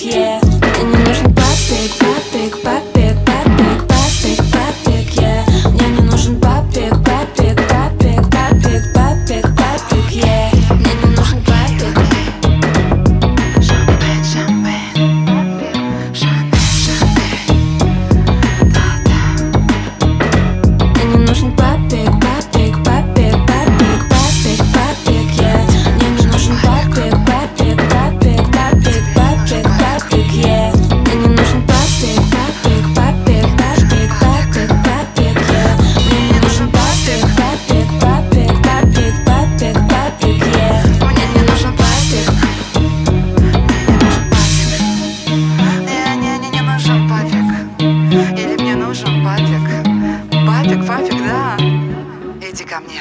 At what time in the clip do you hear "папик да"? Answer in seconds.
50.86-51.56